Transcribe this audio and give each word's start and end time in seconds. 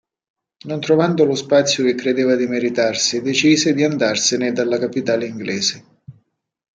Non 0.65 0.79
trovando 0.79 1.25
lo 1.25 1.35
spazio 1.35 1.83
che 1.85 1.93
credeva 1.93 2.33
di 2.35 2.47
meritarsi, 2.47 3.21
decise 3.21 3.71
di 3.75 3.83
andarsene 3.83 4.51
dalla 4.51 4.79
capitale 4.79 5.27
inglese. 5.27 5.85